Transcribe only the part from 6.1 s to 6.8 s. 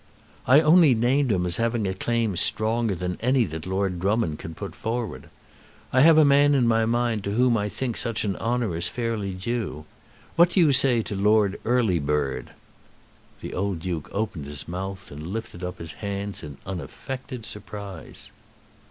a man in